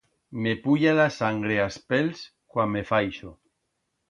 Me 0.45 0.53
puya 0.63 0.93
la 0.99 1.05
sangre 1.17 1.59
a's 1.67 1.77
pels 1.91 2.25
cuan 2.55 2.73
me 2.73 2.83
fa 2.91 3.05
ixo. 3.13 3.33